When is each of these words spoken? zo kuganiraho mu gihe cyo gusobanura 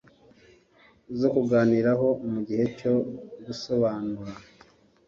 zo 1.19 1.27
kuganiraho 1.33 2.07
mu 2.31 2.39
gihe 2.47 2.65
cyo 2.77 2.93
gusobanura 3.45 4.33